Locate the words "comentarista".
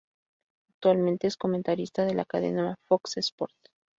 1.37-2.03